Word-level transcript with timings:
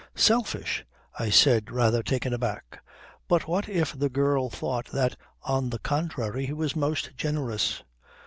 Selfish!" 0.15 0.83
I 1.19 1.29
said 1.29 1.69
rather 1.69 2.01
taken 2.01 2.33
aback. 2.33 2.81
"But 3.27 3.47
what 3.47 3.69
if 3.69 3.93
the 3.95 4.09
girl 4.09 4.49
thought 4.49 4.87
that, 4.87 5.15
on 5.43 5.69
the 5.69 5.77
contrary, 5.77 6.47
he 6.47 6.53
was 6.53 6.75
most 6.75 7.11
generous." 7.15 7.83